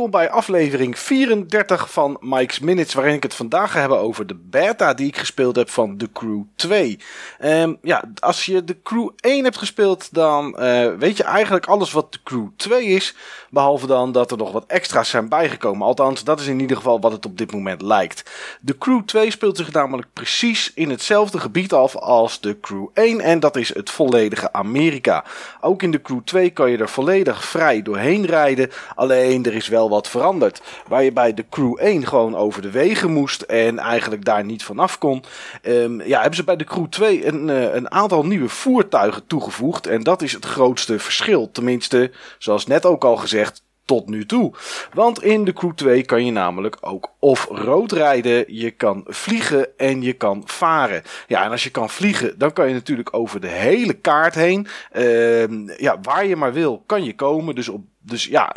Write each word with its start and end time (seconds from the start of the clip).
welkom 0.00 0.20
bij 0.20 0.30
aflevering 0.30 0.98
34 0.98 1.92
van 1.92 2.16
Mike's 2.20 2.58
Minutes, 2.58 2.94
waarin 2.94 3.14
ik 3.14 3.22
het 3.22 3.34
vandaag 3.34 3.72
ga 3.72 3.80
hebben 3.80 3.98
over 3.98 4.26
de 4.26 4.34
beta 4.34 4.94
die 4.94 5.06
ik 5.06 5.16
gespeeld 5.16 5.56
heb 5.56 5.70
van 5.70 5.96
The 5.96 6.08
Crew 6.12 6.42
2. 6.54 6.98
Um, 7.44 7.78
ja, 7.82 8.04
als 8.18 8.46
je 8.46 8.64
de 8.64 8.82
Crew 8.82 9.08
1 9.16 9.44
hebt 9.44 9.56
gespeeld, 9.56 10.14
dan 10.14 10.56
uh, 10.58 10.94
weet 10.94 11.16
je 11.16 11.22
eigenlijk 11.22 11.66
alles 11.66 11.92
wat 11.92 12.12
de 12.12 12.18
Crew 12.24 12.46
2 12.56 12.84
is, 12.84 13.14
behalve 13.50 13.86
dan 13.86 14.12
dat 14.12 14.30
er 14.30 14.36
nog 14.36 14.52
wat 14.52 14.64
extra's 14.66 15.10
zijn 15.10 15.28
bijgekomen. 15.28 15.86
Althans, 15.86 16.24
dat 16.24 16.40
is 16.40 16.46
in 16.46 16.60
ieder 16.60 16.76
geval 16.76 17.00
wat 17.00 17.12
het 17.12 17.26
op 17.26 17.38
dit 17.38 17.52
moment 17.52 17.82
lijkt. 17.82 18.30
De 18.60 18.78
Crew 18.78 19.02
2 19.02 19.30
speelt 19.30 19.56
zich 19.56 19.72
namelijk 19.72 20.08
precies 20.12 20.72
in 20.74 20.90
hetzelfde 20.90 21.38
gebied 21.38 21.72
af 21.72 21.96
als 21.96 22.40
de 22.40 22.60
Crew 22.60 22.86
1 22.94 23.20
en 23.20 23.40
dat 23.40 23.56
is 23.56 23.74
het 23.74 23.90
volledige 23.90 24.52
Amerika. 24.52 25.24
Ook 25.60 25.82
in 25.82 25.90
de 25.90 26.02
Crew 26.02 26.20
2 26.24 26.50
kan 26.50 26.70
je 26.70 26.78
er 26.78 26.88
volledig 26.88 27.44
vrij 27.44 27.82
doorheen 27.82 28.26
rijden, 28.26 28.70
alleen 28.94 29.44
er 29.44 29.54
is 29.54 29.68
wel 29.68 29.88
wat 29.90 30.08
veranderd. 30.08 30.62
Waar 30.88 31.02
je 31.02 31.12
bij 31.12 31.34
de 31.34 31.44
Crew 31.50 31.76
1 31.78 32.06
gewoon 32.06 32.36
over 32.36 32.62
de 32.62 32.70
wegen 32.70 33.12
moest 33.12 33.42
en 33.42 33.78
eigenlijk 33.78 34.24
daar 34.24 34.44
niet 34.44 34.64
vanaf 34.64 34.98
kon. 34.98 35.24
Um, 35.62 36.02
ja, 36.02 36.18
hebben 36.18 36.36
ze 36.36 36.44
bij 36.44 36.56
de 36.56 36.64
Crew 36.64 36.86
2 36.86 37.26
een, 37.26 37.48
uh, 37.48 37.74
een 37.74 37.90
aantal 37.90 38.26
nieuwe 38.26 38.48
voertuigen 38.48 39.26
toegevoegd. 39.26 39.86
En 39.86 40.02
dat 40.02 40.22
is 40.22 40.32
het 40.32 40.44
grootste 40.44 40.98
verschil. 40.98 41.50
Tenminste, 41.52 42.10
zoals 42.38 42.66
net 42.66 42.86
ook 42.86 43.04
al 43.04 43.16
gezegd, 43.16 43.62
tot 43.90 44.08
nu 44.08 44.26
toe. 44.26 44.52
Want 44.94 45.22
in 45.22 45.44
de 45.44 45.52
Crew 45.52 45.72
2 45.72 46.04
kan 46.04 46.24
je 46.24 46.32
namelijk 46.32 46.76
ook 46.80 47.12
off-road 47.18 47.92
rijden, 47.92 48.44
je 48.46 48.70
kan 48.70 49.04
vliegen 49.06 49.78
en 49.78 50.02
je 50.02 50.12
kan 50.12 50.42
varen. 50.44 51.02
Ja, 51.26 51.44
en 51.44 51.50
als 51.50 51.64
je 51.64 51.70
kan 51.70 51.90
vliegen, 51.90 52.38
dan 52.38 52.52
kan 52.52 52.68
je 52.68 52.74
natuurlijk 52.74 53.14
over 53.14 53.40
de 53.40 53.48
hele 53.48 53.92
kaart 53.92 54.34
heen. 54.34 54.66
Uh, 54.96 55.78
ja, 55.78 55.98
waar 56.02 56.26
je 56.26 56.36
maar 56.36 56.52
wil, 56.52 56.82
kan 56.86 57.04
je 57.04 57.14
komen. 57.14 57.54
Dus, 57.54 57.68
op, 57.68 57.82
dus 58.00 58.24
ja, 58.24 58.56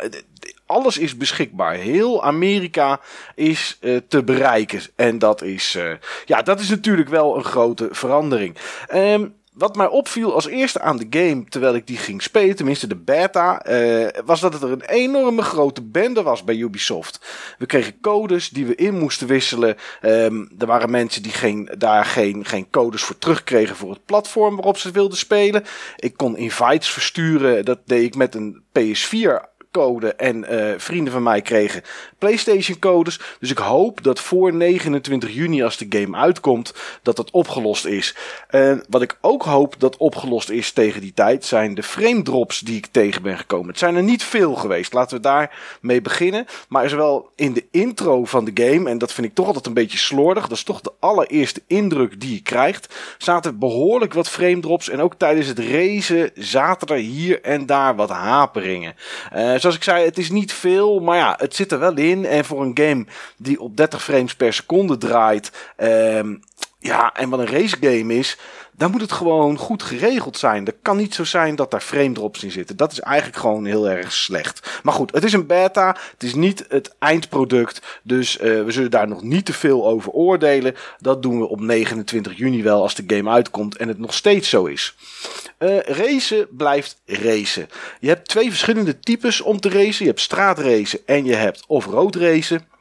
alles 0.74 0.98
is 0.98 1.16
beschikbaar. 1.16 1.74
Heel 1.74 2.24
Amerika 2.24 3.00
is 3.34 3.78
uh, 3.80 4.00
te 4.08 4.24
bereiken. 4.24 4.80
En 4.96 5.18
dat 5.18 5.42
is, 5.42 5.74
uh, 5.76 5.90
ja, 6.24 6.42
dat 6.42 6.60
is 6.60 6.68
natuurlijk 6.68 7.08
wel 7.08 7.36
een 7.36 7.44
grote 7.44 7.88
verandering. 7.90 8.56
Um, 8.94 9.34
wat 9.52 9.76
mij 9.76 9.86
opviel 9.86 10.34
als 10.34 10.46
eerste 10.46 10.80
aan 10.80 10.96
de 10.96 11.06
game, 11.10 11.44
terwijl 11.48 11.74
ik 11.74 11.86
die 11.86 11.96
ging 11.96 12.22
spelen, 12.22 12.56
tenminste 12.56 12.86
de 12.86 12.96
beta, 12.96 13.66
uh, 13.68 14.08
was 14.24 14.40
dat 14.40 14.52
het 14.52 14.62
er 14.62 14.72
een 14.72 14.84
enorme 14.84 15.42
grote 15.42 15.82
bende 15.82 16.22
was 16.22 16.44
bij 16.44 16.56
Ubisoft. 16.56 17.20
We 17.58 17.66
kregen 17.66 18.00
codes 18.00 18.48
die 18.48 18.66
we 18.66 18.74
in 18.74 18.98
moesten 18.98 19.26
wisselen. 19.26 19.76
Um, 20.02 20.50
er 20.58 20.66
waren 20.66 20.90
mensen 20.90 21.22
die 21.22 21.32
geen, 21.32 21.70
daar 21.78 22.04
geen, 22.04 22.44
geen 22.44 22.70
codes 22.70 23.02
voor 23.02 23.18
terugkregen 23.18 23.76
voor 23.76 23.90
het 23.90 24.04
platform 24.04 24.54
waarop 24.54 24.78
ze 24.78 24.90
wilden 24.90 25.18
spelen. 25.18 25.64
Ik 25.96 26.16
kon 26.16 26.36
invites 26.36 26.90
versturen, 26.90 27.64
dat 27.64 27.78
deed 27.84 28.04
ik 28.04 28.16
met 28.16 28.34
een 28.34 28.62
PS4 28.78 29.53
code 29.74 30.14
en 30.14 30.52
uh, 30.52 30.74
vrienden 30.76 31.12
van 31.12 31.22
mij 31.22 31.42
kregen 31.42 31.82
PlayStation 32.18 32.78
codes. 32.78 33.20
Dus 33.40 33.50
ik 33.50 33.58
hoop 33.58 34.02
dat 34.02 34.20
voor 34.20 34.54
29 34.54 35.34
juni 35.34 35.62
als 35.62 35.76
de 35.76 35.86
game 35.88 36.16
uitkomt, 36.16 36.74
dat 37.02 37.16
dat 37.16 37.30
opgelost 37.30 37.84
is. 37.84 38.16
En 38.48 38.84
wat 38.88 39.02
ik 39.02 39.18
ook 39.20 39.42
hoop 39.42 39.74
dat 39.78 39.96
opgelost 39.96 40.50
is 40.50 40.72
tegen 40.72 41.00
die 41.00 41.12
tijd, 41.14 41.44
zijn 41.44 41.74
de 41.74 41.82
frame 41.82 42.22
drops 42.22 42.60
die 42.60 42.76
ik 42.76 42.86
tegen 42.86 43.22
ben 43.22 43.38
gekomen. 43.38 43.68
Het 43.68 43.78
zijn 43.78 43.96
er 43.96 44.02
niet 44.02 44.22
veel 44.22 44.54
geweest. 44.54 44.92
Laten 44.92 45.16
we 45.16 45.22
daar 45.22 45.78
mee 45.80 46.00
beginnen. 46.00 46.46
Maar 46.68 46.84
is 46.84 46.92
wel 46.92 47.30
in 47.36 47.52
de 47.52 47.66
intro 47.70 48.24
van 48.24 48.44
de 48.44 48.64
game, 48.64 48.90
en 48.90 48.98
dat 48.98 49.12
vind 49.12 49.26
ik 49.26 49.34
toch 49.34 49.46
altijd 49.46 49.66
een 49.66 49.74
beetje 49.74 49.98
slordig, 49.98 50.48
dat 50.48 50.56
is 50.56 50.62
toch 50.62 50.80
de 50.80 50.92
allereerste 50.98 51.62
indruk 51.66 52.20
die 52.20 52.34
je 52.34 52.42
krijgt, 52.42 52.94
zaten 53.18 53.58
behoorlijk 53.58 54.14
wat 54.14 54.28
frame 54.28 54.60
drops. 54.60 54.88
En 54.88 55.00
ook 55.00 55.14
tijdens 55.14 55.46
het 55.46 55.58
racen 55.58 56.30
zaten 56.34 56.88
er 56.88 57.02
hier 57.02 57.42
en 57.42 57.66
daar 57.66 57.96
wat 57.96 58.10
haperingen. 58.10 58.94
Uh, 59.34 59.54
zoals 59.64 59.76
ik 59.76 59.82
zei, 59.82 60.04
het 60.04 60.18
is 60.18 60.30
niet 60.30 60.52
veel, 60.52 61.00
maar 61.00 61.16
ja, 61.16 61.34
het 61.38 61.54
zit 61.54 61.72
er 61.72 61.78
wel 61.78 61.96
in. 61.96 62.26
En 62.26 62.44
voor 62.44 62.62
een 62.62 62.78
game 62.78 63.06
die 63.36 63.60
op 63.60 63.76
30 63.76 64.02
frames 64.02 64.34
per 64.34 64.52
seconde 64.52 64.98
draait, 64.98 65.52
um, 65.76 66.42
ja, 66.78 67.14
en 67.14 67.28
wat 67.28 67.38
een 67.38 67.46
race 67.46 67.76
game 67.80 68.14
is, 68.14 68.38
dan 68.76 68.90
moet 68.90 69.00
het 69.00 69.12
gewoon 69.12 69.56
goed 69.56 69.82
geregeld 69.82 70.38
zijn. 70.38 70.66
Er 70.66 70.76
kan 70.82 70.96
niet 70.96 71.14
zo 71.14 71.24
zijn 71.24 71.56
dat 71.56 71.70
daar 71.70 71.80
frame 71.80 72.12
drops 72.12 72.44
in 72.44 72.50
zitten. 72.50 72.76
Dat 72.76 72.92
is 72.92 73.00
eigenlijk 73.00 73.38
gewoon 73.38 73.64
heel 73.64 73.88
erg 73.88 74.12
slecht. 74.12 74.80
Maar 74.82 74.94
goed, 74.94 75.12
het 75.12 75.24
is 75.24 75.32
een 75.32 75.46
beta. 75.46 75.96
Het 76.12 76.22
is 76.22 76.34
niet 76.34 76.64
het 76.68 76.94
eindproduct. 76.98 78.00
Dus 78.02 78.36
uh, 78.36 78.64
we 78.64 78.72
zullen 78.72 78.90
daar 78.90 79.08
nog 79.08 79.22
niet 79.22 79.44
te 79.44 79.52
veel 79.52 79.86
over 79.86 80.12
oordelen. 80.12 80.74
Dat 80.98 81.22
doen 81.22 81.38
we 81.38 81.48
op 81.48 81.60
29 81.60 82.36
juni 82.36 82.62
wel 82.62 82.82
als 82.82 82.94
de 82.94 83.04
game 83.06 83.30
uitkomt 83.30 83.76
en 83.76 83.88
het 83.88 83.98
nog 83.98 84.14
steeds 84.14 84.48
zo 84.48 84.64
is. 84.64 84.94
Uh, 85.58 85.80
racen 85.80 86.46
blijft 86.50 87.00
racen. 87.06 87.68
Je 88.00 88.08
hebt 88.08 88.28
twee 88.28 88.48
verschillende 88.48 88.98
types 88.98 89.40
om 89.40 89.60
te 89.60 89.68
racen. 89.68 90.04
Je 90.04 90.10
hebt 90.10 90.20
straatracen 90.20 91.00
en 91.06 91.24
je 91.24 91.34
hebt 91.34 91.64
off-road 91.66 92.14
racen. 92.14 92.72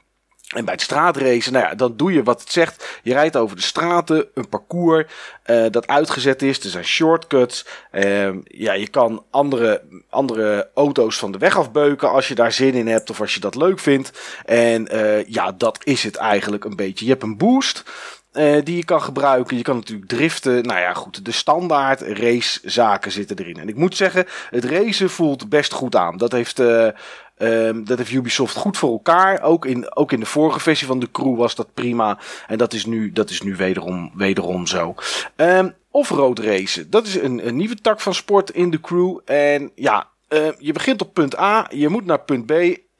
En 0.53 0.66
bij 0.66 0.74
het 0.74 0.84
straatracen, 0.84 1.53
nou 1.53 1.66
ja, 1.66 1.75
dan 1.75 1.97
doe 1.97 2.14
je 2.14 2.24
wat 2.24 2.41
het 2.41 2.52
zegt. 2.52 3.00
Je 3.03 3.14
rijdt 3.14 3.36
over 3.36 3.56
de 3.56 3.62
straten, 3.62 4.25
een 4.34 4.50
parcours 4.50 5.06
uh, 5.46 5.66
dat 5.72 5.88
uitgezet 5.88 6.41
is. 6.41 6.64
Er 6.64 6.69
zijn 6.69 6.86
shortcuts. 6.86 7.66
Uh, 7.91 8.30
ja, 8.44 8.74
je 8.74 8.88
kan 8.88 9.25
andere, 9.30 9.81
andere 10.09 10.69
auto's 10.74 11.18
van 11.18 11.31
de 11.31 11.38
weg 11.38 11.58
afbeuken 11.58 12.09
als 12.09 12.28
je 12.28 12.36
daar 12.36 12.52
zin 12.52 12.74
in 12.74 12.88
hebt 12.88 13.09
of 13.09 13.22
als 13.22 13.34
je 13.34 13.40
dat 13.40 13.56
leuk 13.56 13.80
vindt. 13.80 14.12
En 14.46 14.96
uh, 14.96 15.25
ja, 15.25 15.52
dat 15.52 15.80
is 15.84 16.03
het 16.03 16.16
eigenlijk 16.16 16.66
een 16.66 16.75
beetje. 16.75 17.06
Je 17.06 17.12
hebt 17.12 17.24
een 17.24 17.38
boost. 17.38 17.84
Uh, 18.34 18.63
die 18.63 18.75
je 18.75 18.86
kan 18.86 19.02
gebruiken. 19.02 19.58
Je 19.58 19.63
kan 19.63 19.75
natuurlijk 19.75 20.09
driften. 20.09 20.63
Nou 20.63 20.80
ja, 20.80 20.94
goed. 20.94 21.25
De 21.25 21.31
standaard 21.31 22.02
racezaken 22.02 23.12
zitten 23.12 23.38
erin. 23.38 23.59
En 23.59 23.68
ik 23.68 23.75
moet 23.75 23.96
zeggen, 23.96 24.25
het 24.50 24.66
racen 24.66 25.09
voelt 25.09 25.50
best 25.50 25.74
goed 25.74 25.96
aan. 25.96 26.18
Dat 26.18 26.31
heeft, 26.31 26.62
um, 27.38 27.85
dat 27.85 27.97
heeft 27.97 28.11
Ubisoft 28.11 28.55
goed 28.55 28.77
voor 28.77 28.91
elkaar. 28.91 29.41
Ook 29.41 29.66
in, 29.66 29.95
ook 29.95 30.11
in 30.11 30.19
de 30.19 30.25
vorige 30.25 30.59
versie 30.59 30.88
van 30.88 30.99
de 30.99 31.11
crew 31.11 31.38
was 31.38 31.55
dat 31.55 31.73
prima. 31.73 32.19
En 32.47 32.57
dat 32.57 32.73
is 32.73 32.85
nu, 32.85 33.11
dat 33.11 33.29
is 33.29 33.41
nu 33.41 33.55
wederom, 33.55 34.11
wederom 34.16 34.67
zo. 34.67 34.95
Um, 35.35 35.73
Offroad 35.91 36.39
racen. 36.39 36.89
Dat 36.89 37.07
is 37.07 37.16
een, 37.16 37.47
een 37.47 37.55
nieuwe 37.55 37.75
tak 37.75 37.99
van 37.99 38.13
sport 38.13 38.49
in 38.49 38.69
de 38.69 38.81
crew. 38.81 39.19
En 39.25 39.71
ja, 39.75 40.07
uh, 40.29 40.47
je 40.57 40.71
begint 40.71 41.01
op 41.01 41.13
punt 41.13 41.38
A. 41.38 41.67
Je 41.69 41.89
moet 41.89 42.05
naar 42.05 42.19
punt 42.19 42.45
B 42.45 42.51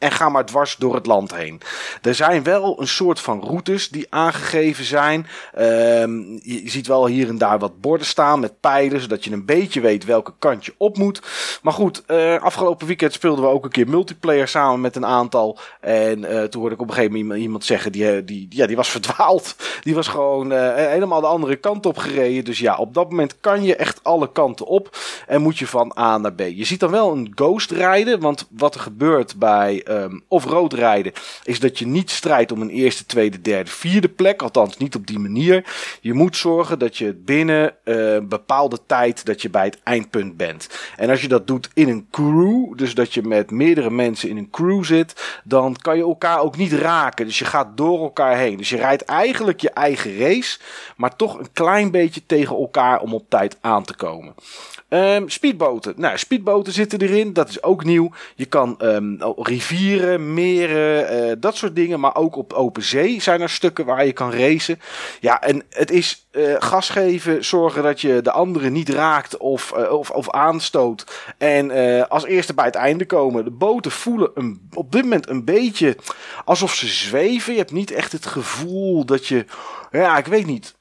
en 0.04 0.12
ga 0.12 0.30
maar 0.30 0.46
dwars 0.46 0.76
door 0.76 0.96
het 0.96 1.06
land 1.06 1.36
heen. 1.36 1.62
Er 2.02 2.16
zijn 2.16 2.44
wel 2.44 2.82
een 2.82 2.88
soort 2.88 3.20
van 3.20 3.44
routes 3.44 3.90
die 3.90 4.08
aangegeven 4.10 4.86
zijn. 4.86 5.28
Um, 5.60 6.40
je 6.44 6.70
ziet 6.70 6.88
wel 6.88 7.06
hier 7.06 7.28
en 7.28 7.38
daar 7.38 7.60
wat 7.60 7.82
borden 7.82 8.08
staan 8.08 8.40
met 8.40 8.60
pijlen, 8.60 9.02
zodat 9.02 9.24
je 9.24 9.32
een 9.32 9.46
beetje 9.46 9.82
weet 9.82 10.06
welke 10.06 10.34
kant 10.40 10.66
je 10.66 10.74
op 10.78 10.98
moet. 10.98 11.22
Maar 11.62 11.74
goed, 11.74 12.04
uh, 12.08 12.42
afgelopen 12.42 12.88
weekend 12.88 13.14
speelden 13.14 13.44
we 13.44 13.50
ook 13.50 13.64
een 13.64 13.72
keer 13.72 13.90
multiplayer 13.90 14.48
samen 14.48 14.82
met 14.82 14.96
een 14.96 15.06
aantal. 15.06 15.58
En 15.80 16.20
uh, 16.20 16.44
toen 16.44 16.62
hoorde 16.62 16.76
ik 16.76 16.82
op 16.82 16.88
een 16.88 16.94
gegeven 16.94 17.20
moment 17.20 17.40
iemand 17.40 17.66
zeggen, 17.66 17.92
die, 17.92 18.24
die, 18.24 18.48
ja, 18.50 18.68
die 18.68 18.76
was 18.76 18.90
verdwaald. 18.90 19.56
Die 19.82 19.96
was 19.96 20.08
gewoon 20.08 20.52
helemaal 20.52 21.22
de 21.22 21.28
andere 21.28 21.56
kant 21.56 21.86
op 21.86 21.98
gereden. 21.98 22.46
Dus 22.46 22.60
ja, 22.60 22.76
op 22.78 22.94
dat 22.94 23.10
moment 23.10 23.40
kan 23.40 23.64
je 23.64 23.76
echt 23.76 24.00
alle 24.04 24.32
kanten 24.32 24.66
op 24.66 24.98
en 25.28 25.42
moet 25.42 25.58
je 25.58 25.68
van 25.68 25.96
A 26.00 26.18
naar 26.18 26.34
B. 26.34 26.40
Je 26.40 26.66
ziet 26.66 26.80
dan 26.80 26.92
wel 26.92 27.12
een 27.12 27.32
ghost 27.36 27.72
rijden, 27.72 28.20
want 28.20 28.48
wat 28.50 28.76
er 28.76 28.82
gebeurt 28.82 29.36
bij 29.36 29.86
um, 29.94 30.24
of 30.28 30.46
rood 30.46 30.74
rijden, 30.74 31.14
is 31.44 31.60
dat 31.60 31.80
je 31.80 31.88
niet 31.88 32.10
strijdt 32.10 32.52
om 32.52 32.62
een 32.62 32.70
eerste, 32.70 33.06
tweede, 33.06 33.42
derde, 33.42 33.70
vierde 33.70 34.10
plek. 34.10 34.42
Althans, 34.42 34.78
niet 34.78 34.96
op 34.96 35.08
die 35.08 35.20
manier. 35.20 35.66
Je 36.02 36.14
moet 36.14 36.38
zorgen 36.38 36.80
dat 36.80 36.98
je 36.98 37.14
binnen 37.14 37.76
uh, 37.84 38.18
bepaalde 38.24 38.80
tijd 38.86 39.26
dat 39.26 39.42
je 39.42 39.50
bij 39.50 39.66
het 39.66 39.80
eindpunt 39.84 40.38
bent. 40.38 40.70
En 40.98 41.10
als 41.10 41.22
je 41.22 41.28
dat 41.28 41.48
doet 41.48 41.70
in 41.74 41.90
een 41.90 42.08
crew, 42.12 42.78
dus 42.78 42.96
dat 42.96 43.14
je 43.14 43.22
met 43.22 43.52
meerdere 43.52 43.90
mensen 43.90 44.30
in 44.30 44.38
een 44.38 44.50
crew 44.50 44.84
zit, 44.84 45.40
dan 45.44 45.76
kan 45.82 45.98
je 45.98 46.04
elkaar 46.04 46.40
ook 46.40 46.58
niet 46.58 46.74
raken. 46.74 47.26
Dus 47.26 47.40
je 47.40 47.46
gaat 47.46 47.78
door 47.78 48.02
elkaar 48.02 48.38
heen. 48.38 48.58
Dus 48.58 48.70
je 48.70 48.78
rijdt 48.78 49.06
eigenlijk 49.06 49.62
je 49.62 49.70
eigen 49.70 50.18
race, 50.18 50.60
maar 50.98 51.16
toch 51.16 51.40
een 51.40 51.52
klein 51.54 51.92
beetje 51.92 52.26
tegen 52.26 52.56
elkaar 52.56 53.02
om 53.02 53.14
op 53.14 53.30
tijd 53.30 53.58
aan 53.62 53.84
te 53.84 53.96
komen. 53.96 54.34
Um, 54.90 55.30
speedboten. 55.30 55.94
Nou, 55.98 56.18
speedboten 56.18 56.74
zitten 56.74 57.02
erin. 57.02 57.34
Dat 57.34 57.50
is 57.50 57.64
ook 57.64 57.84
nieuw. 57.84 58.12
Je 58.36 58.46
kan 58.46 58.78
um, 58.82 59.18
rivieren, 59.74 60.34
meren, 60.34 61.28
uh, 61.30 61.32
dat 61.38 61.56
soort 61.56 61.76
dingen. 61.76 62.00
Maar 62.00 62.16
ook 62.16 62.36
op 62.36 62.54
open 62.54 62.84
zee 62.84 63.22
zijn 63.22 63.42
er 63.42 63.50
stukken 63.50 63.86
waar 63.86 64.06
je 64.06 64.14
kan 64.14 64.32
racen. 64.32 64.80
Ja, 65.20 65.42
en 65.42 65.64
het 65.70 65.92
is 65.92 66.28
uh, 66.32 66.56
gas 66.60 66.90
geven, 66.90 67.46
zorgen 67.46 67.84
dat 67.84 68.02
je 68.02 68.22
de 68.22 68.32
anderen 68.32 68.74
niet 68.74 68.90
raakt 68.90 69.38
of, 69.38 69.74
uh, 69.78 69.92
of, 69.92 70.10
of 70.10 70.30
aanstoot. 70.30 71.34
En 71.38 71.72
als 72.10 72.26
eerste 72.26 72.54
bij 72.54 72.66
het 72.66 72.76
einde 72.76 73.06
komen. 73.06 73.44
De 73.44 73.52
boten 73.52 73.92
voelen 73.92 74.32
een, 74.34 74.70
op 74.74 74.92
dit 74.92 75.04
moment 75.04 75.30
een 75.30 75.46
beetje 75.46 75.98
alsof 76.46 76.74
ze 76.74 76.88
zweven. 76.88 77.54
Je 77.54 77.60
hebt 77.60 77.72
niet 77.72 77.92
echt 77.92 78.12
het 78.12 78.26
gevoel 78.26 79.06
dat 79.06 79.28
je... 79.28 79.46
Ja, 79.92 80.18
ik 80.18 80.26
weet 80.26 80.46
niet 80.46 80.76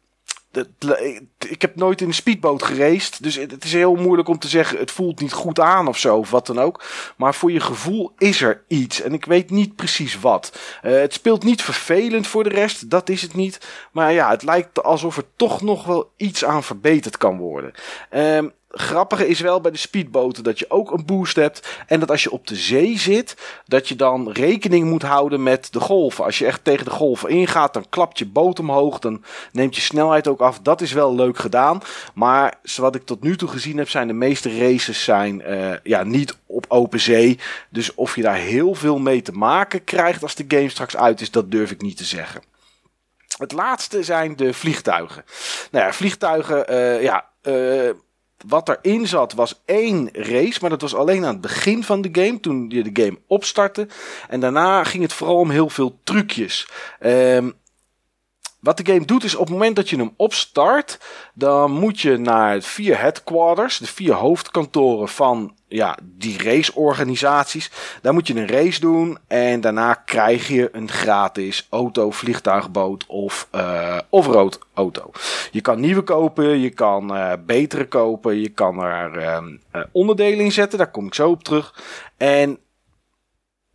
ik 1.48 1.62
heb 1.62 1.76
nooit 1.76 2.00
in 2.00 2.06
een 2.06 2.14
speedboot 2.14 2.62
gereisd. 2.62 3.22
Dus 3.22 3.34
het 3.34 3.64
is 3.64 3.72
heel 3.72 3.94
moeilijk 3.94 4.28
om 4.28 4.38
te 4.38 4.48
zeggen. 4.48 4.78
Het 4.78 4.90
voelt 4.90 5.20
niet 5.20 5.32
goed 5.32 5.60
aan 5.60 5.88
of 5.88 5.98
zo. 5.98 6.16
Of 6.16 6.30
wat 6.30 6.46
dan 6.46 6.58
ook. 6.58 6.84
Maar 7.16 7.34
voor 7.34 7.52
je 7.52 7.60
gevoel 7.60 8.12
is 8.18 8.42
er 8.42 8.64
iets. 8.68 9.00
En 9.00 9.12
ik 9.12 9.24
weet 9.24 9.50
niet 9.50 9.76
precies 9.76 10.20
wat. 10.20 10.58
Uh, 10.82 10.92
het 10.92 11.12
speelt 11.12 11.44
niet 11.44 11.62
vervelend 11.62 12.26
voor 12.26 12.44
de 12.44 12.50
rest. 12.50 12.90
Dat 12.90 13.08
is 13.08 13.22
het 13.22 13.34
niet. 13.34 13.66
Maar 13.92 14.12
ja, 14.12 14.30
het 14.30 14.42
lijkt 14.42 14.82
alsof 14.82 15.16
er 15.16 15.24
toch 15.36 15.62
nog 15.62 15.84
wel 15.84 16.12
iets 16.16 16.44
aan 16.44 16.62
verbeterd 16.62 17.16
kan 17.16 17.38
worden. 17.38 17.72
Uh, 18.10 18.38
grappige 18.72 19.28
is 19.28 19.40
wel 19.40 19.60
bij 19.60 19.70
de 19.70 19.78
speedboten 19.78 20.44
dat 20.44 20.58
je 20.58 20.70
ook 20.70 20.90
een 20.90 21.04
boost 21.04 21.36
hebt. 21.36 21.68
En 21.86 22.00
dat 22.00 22.10
als 22.10 22.22
je 22.22 22.30
op 22.30 22.46
de 22.46 22.56
zee 22.56 22.98
zit, 22.98 23.36
dat 23.66 23.88
je 23.88 23.96
dan 23.96 24.30
rekening 24.30 24.88
moet 24.88 25.02
houden 25.02 25.42
met 25.42 25.68
de 25.72 25.80
golven. 25.80 26.24
Als 26.24 26.38
je 26.38 26.46
echt 26.46 26.64
tegen 26.64 26.84
de 26.84 26.90
golven 26.90 27.28
ingaat, 27.28 27.74
dan 27.74 27.86
klapt 27.88 28.18
je 28.18 28.26
boot 28.26 28.58
omhoog. 28.58 28.98
Dan 28.98 29.24
neemt 29.52 29.74
je 29.74 29.80
snelheid 29.80 30.28
ook 30.28 30.40
af. 30.40 30.58
Dat 30.58 30.80
is 30.80 30.92
wel 30.92 31.14
leuk 31.14 31.38
gedaan. 31.38 31.80
Maar 32.14 32.54
wat 32.76 32.94
ik 32.94 33.04
tot 33.04 33.22
nu 33.22 33.36
toe 33.36 33.48
gezien 33.48 33.78
heb, 33.78 33.88
zijn 33.88 34.06
de 34.06 34.12
meeste 34.12 34.58
races 34.58 35.04
zijn, 35.04 35.42
uh, 35.46 35.72
ja, 35.82 36.02
niet 36.02 36.36
op 36.46 36.64
open 36.68 37.00
zee. 37.00 37.38
Dus 37.68 37.94
of 37.94 38.16
je 38.16 38.22
daar 38.22 38.36
heel 38.36 38.74
veel 38.74 38.98
mee 38.98 39.22
te 39.22 39.32
maken 39.32 39.84
krijgt 39.84 40.22
als 40.22 40.34
de 40.34 40.44
game 40.48 40.68
straks 40.68 40.96
uit 40.96 41.20
is, 41.20 41.30
dat 41.30 41.50
durf 41.50 41.70
ik 41.70 41.82
niet 41.82 41.96
te 41.96 42.04
zeggen. 42.04 42.42
Het 43.36 43.52
laatste 43.52 44.02
zijn 44.02 44.36
de 44.36 44.54
vliegtuigen. 44.54 45.24
Nou 45.70 45.84
ja, 45.84 45.92
vliegtuigen, 45.92 46.72
uh, 46.72 47.02
ja. 47.02 47.30
Uh, 47.42 47.90
wat 48.46 48.68
erin 48.68 49.06
zat 49.06 49.32
was 49.32 49.62
één 49.64 50.08
race, 50.12 50.58
maar 50.60 50.70
dat 50.70 50.80
was 50.80 50.94
alleen 50.94 51.24
aan 51.24 51.32
het 51.32 51.40
begin 51.40 51.84
van 51.84 52.02
de 52.02 52.08
game, 52.12 52.40
toen 52.40 52.66
je 52.68 52.92
de 52.92 53.02
game 53.02 53.18
opstartte. 53.26 53.88
En 54.28 54.40
daarna 54.40 54.84
ging 54.84 55.02
het 55.02 55.12
vooral 55.12 55.36
om 55.36 55.50
heel 55.50 55.68
veel 55.68 55.98
trucjes. 56.04 56.68
Um, 57.00 57.60
wat 58.60 58.76
de 58.76 58.92
game 58.92 59.04
doet 59.04 59.24
is 59.24 59.34
op 59.34 59.40
het 59.40 59.50
moment 59.50 59.76
dat 59.76 59.90
je 59.90 59.96
hem 59.96 60.14
opstart, 60.16 60.98
dan 61.34 61.70
moet 61.70 62.00
je 62.00 62.16
naar 62.16 62.62
vier 62.62 63.00
headquarters, 63.00 63.78
de 63.78 63.86
vier 63.86 64.12
hoofdkantoren 64.12 65.08
van 65.08 65.56
ja, 65.72 65.96
die 66.02 66.42
raceorganisaties. 66.42 67.70
Daar 68.02 68.12
moet 68.12 68.26
je 68.26 68.34
een 68.34 68.48
race 68.48 68.80
doen 68.80 69.18
en 69.26 69.60
daarna 69.60 69.94
krijg 69.94 70.48
je 70.48 70.68
een 70.72 70.90
gratis 70.90 71.66
auto, 71.70 72.10
vliegtuigboot 72.10 73.06
of 73.06 73.48
uh, 73.54 73.98
off-road 74.08 74.58
auto. 74.74 75.10
Je 75.50 75.60
kan 75.60 75.80
nieuwe 75.80 76.02
kopen, 76.02 76.60
je 76.60 76.70
kan 76.70 77.16
uh, 77.16 77.32
betere 77.46 77.88
kopen, 77.88 78.40
je 78.40 78.48
kan 78.48 78.82
er 78.82 79.16
uh, 79.16 79.82
onderdelen 79.92 80.44
in 80.44 80.52
zetten, 80.52 80.78
daar 80.78 80.90
kom 80.90 81.06
ik 81.06 81.14
zo 81.14 81.30
op 81.30 81.44
terug. 81.44 81.74
En 82.16 82.58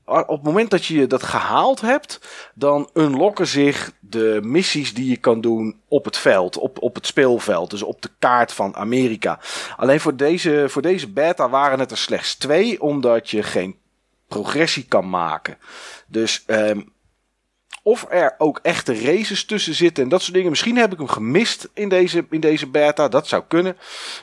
op 0.08 0.28
het 0.28 0.44
moment 0.44 0.72
dat 0.72 0.86
je 0.86 1.08
dat 1.08 1.24
gehaald 1.24 1.82
hebt, 1.82 2.20
dan 2.54 2.90
unlocken 2.94 3.48
zich 3.48 3.92
de 4.00 4.40
missies 4.44 4.94
die 4.94 5.10
je 5.10 5.18
kan 5.18 5.42
doen 5.42 5.80
op 5.88 6.06
het 6.06 6.18
veld, 6.18 6.58
op, 6.58 6.82
op 6.82 6.96
het 6.96 7.06
speelveld, 7.06 7.70
dus 7.70 7.84
op 7.84 8.02
de 8.02 8.10
kaart 8.20 8.54
van 8.54 8.76
Amerika. 8.76 9.40
Alleen 9.78 10.00
voor 10.00 10.16
deze, 10.16 10.66
voor 10.70 10.82
deze 10.82 11.10
beta 11.10 11.50
waren 11.50 11.80
het 11.80 11.92
er 11.92 11.98
slechts 11.98 12.36
twee, 12.36 12.82
omdat 12.82 13.30
je 13.30 13.44
geen 13.44 13.76
progressie 14.28 14.86
kan 14.88 15.10
maken. 15.10 15.58
Dus 16.08 16.44
um, 16.48 16.96
of 17.84 18.06
er 18.10 18.36
ook 18.38 18.60
echte 18.62 19.02
races 19.02 19.46
tussen 19.46 19.74
zitten 19.74 20.04
en 20.04 20.10
dat 20.10 20.22
soort 20.22 20.34
dingen. 20.34 20.50
Misschien 20.50 20.78
heb 20.78 20.92
ik 20.92 20.98
hem 20.98 21.08
gemist 21.08 21.70
in 21.74 21.90
deze, 21.90 22.26
in 22.30 22.40
deze 22.40 22.68
beta, 22.68 23.08
dat 23.08 23.28
zou 23.28 23.44
kunnen. 23.48 23.78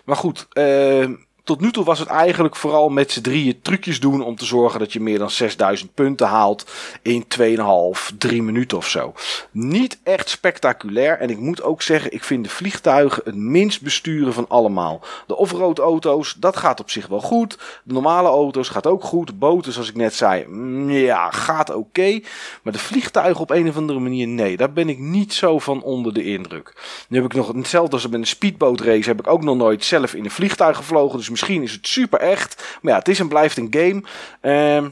Maar 0.05 0.17
goed, 0.17 0.47
uh, 0.53 1.09
tot 1.45 1.61
nu 1.61 1.73
toe 1.73 1.85
was 1.85 1.99
het 1.99 2.09
eigenlijk 2.09 2.57
vooral 2.57 2.89
met 2.89 3.13
z'n 3.13 3.21
drieën 3.21 3.61
trucjes 3.63 4.01
doen 4.01 4.23
om 4.23 4.37
te 4.37 4.45
zorgen 4.45 4.79
dat 4.79 4.93
je 4.93 5.01
meer 5.01 5.19
dan 5.19 5.31
6000 5.31 5.95
punten 5.95 6.27
haalt 6.27 6.67
in 7.03 7.25
2,5, 7.39 8.17
3 8.19 8.43
minuten 8.43 8.77
of 8.77 8.89
zo. 8.89 9.15
Niet 9.51 9.99
echt 10.03 10.29
spectaculair 10.29 11.19
en 11.19 11.31
ik 11.31 11.39
moet 11.39 11.63
ook 11.63 11.83
zeggen, 11.83 12.13
ik 12.13 12.25
vind 12.25 12.45
de 12.45 12.51
vliegtuigen 12.51 13.23
het 13.25 13.35
minst 13.35 13.83
besturen 13.83 14.33
van 14.33 14.49
allemaal. 14.49 15.01
De 15.27 15.37
off-road 15.37 15.79
auto's, 15.79 16.35
dat 16.39 16.57
gaat 16.57 16.81
op 16.81 16.91
zich 16.91 17.07
wel 17.07 17.21
goed. 17.21 17.59
De 17.85 17.93
normale 17.93 18.29
auto's 18.29 18.69
gaat 18.69 18.87
ook 18.87 19.05
goed. 19.05 19.39
Boten, 19.39 19.73
zoals 19.73 19.89
ik 19.89 19.97
net 19.97 20.15
zei, 20.15 20.45
mm, 20.47 20.91
ja, 20.91 21.31
gaat 21.31 21.75
oké. 21.75 22.21
Maar 22.63 22.73
de 22.73 22.79
vliegtuigen 22.79 23.41
op 23.41 23.51
een 23.51 23.69
of 23.69 23.77
andere 23.77 23.99
manier, 23.99 24.27
nee, 24.27 24.57
daar 24.57 24.73
ben 24.73 24.89
ik 24.89 24.99
niet 24.99 25.33
zo 25.33 25.59
van 25.59 25.83
onder 25.83 26.15
de 26.15 26.25
indruk. 26.25 26.83
Nu 27.09 27.17
heb 27.17 27.27
ik 27.27 27.35
nog 27.35 27.53
hetzelfde 27.53 27.93
als 27.93 28.09
met 28.09 28.21
een 28.21 28.27
speedboat 28.27 28.81
race, 28.81 29.09
heb 29.09 29.21
ik 29.21 29.27
ook 29.27 29.43
nog 29.43 29.57
nooit 29.57 29.85
zelf 29.85 30.15
in 30.15 30.25
een 30.25 30.31
vliegtuig 30.31 30.77
gevlogen. 30.77 31.19
Dus 31.19 31.33
misschien 31.35 31.63
is 31.63 31.73
het 31.73 31.87
super 31.87 32.19
echt. 32.19 32.79
Maar 32.83 32.93
ja, 32.93 32.99
het 32.99 33.09
is 33.09 33.21
en 33.21 33.29
blijft 33.29 33.57
een 33.57 33.69
game. 33.71 34.03
Uh, 34.43 34.91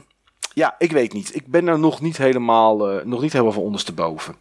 ja, 0.53 0.75
ik 0.77 0.91
weet 0.91 1.13
niet. 1.13 1.35
Ik 1.35 1.47
ben 1.47 1.67
er 1.67 1.79
nog 1.79 2.01
niet 2.01 2.17
helemaal, 2.17 2.93
uh, 2.93 3.03
nog 3.03 3.21
niet 3.21 3.31
helemaal 3.31 3.53
van 3.53 3.63
ondersteboven. 3.63 4.35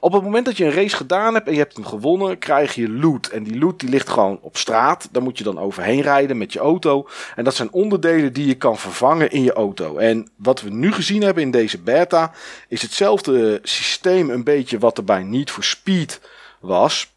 Op 0.00 0.12
het 0.12 0.22
moment 0.22 0.46
dat 0.46 0.56
je 0.56 0.64
een 0.64 0.72
race 0.72 0.96
gedaan 0.96 1.34
hebt 1.34 1.46
en 1.46 1.52
je 1.52 1.58
hebt 1.58 1.74
hem 1.74 1.84
gewonnen, 1.84 2.38
krijg 2.38 2.74
je 2.74 2.90
loot. 2.90 3.26
En 3.26 3.42
die 3.42 3.58
loot 3.58 3.80
die 3.80 3.88
ligt 3.88 4.08
gewoon 4.08 4.38
op 4.42 4.56
straat. 4.56 5.08
Daar 5.12 5.22
moet 5.22 5.38
je 5.38 5.44
dan 5.44 5.58
overheen 5.58 6.00
rijden 6.00 6.38
met 6.38 6.52
je 6.52 6.58
auto. 6.58 7.08
En 7.36 7.44
dat 7.44 7.54
zijn 7.54 7.72
onderdelen 7.72 8.32
die 8.32 8.46
je 8.46 8.54
kan 8.54 8.78
vervangen 8.78 9.30
in 9.30 9.42
je 9.42 9.52
auto. 9.52 9.96
En 9.96 10.30
wat 10.36 10.60
we 10.60 10.70
nu 10.70 10.92
gezien 10.92 11.22
hebben 11.22 11.42
in 11.42 11.50
deze 11.50 11.80
beta, 11.80 12.32
is 12.68 12.82
hetzelfde 12.82 13.60
systeem 13.62 14.30
een 14.30 14.44
beetje 14.44 14.78
wat 14.78 14.98
er 14.98 15.04
bij 15.04 15.44
for 15.44 15.64
Speed 15.64 16.20
was. 16.60 17.16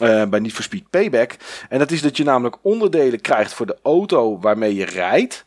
Uh, 0.00 0.24
bij 0.24 0.40
Need 0.40 0.52
for 0.52 0.62
Speed 0.62 0.90
Payback. 0.90 1.36
En 1.68 1.78
dat 1.78 1.90
is 1.90 2.02
dat 2.02 2.16
je 2.16 2.24
namelijk 2.24 2.56
onderdelen 2.62 3.20
krijgt 3.20 3.54
voor 3.54 3.66
de 3.66 3.78
auto 3.82 4.38
waarmee 4.38 4.74
je 4.74 4.84
rijdt. 4.84 5.46